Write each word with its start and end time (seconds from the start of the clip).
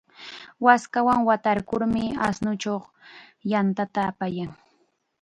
Waskawan 0.65 1.19
watarkurmi 1.27 2.03
ashnuchaw 2.27 2.79
yantata 3.51 4.01
apayan. 4.09 4.51